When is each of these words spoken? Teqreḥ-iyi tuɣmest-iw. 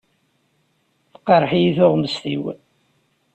Teqreḥ-iyi 1.11 1.71
tuɣmest-iw. 1.77 2.43